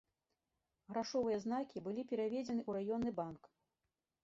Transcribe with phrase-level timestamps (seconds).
[0.93, 3.43] Грашовыя знакі былі пераведзены ў раённы банк.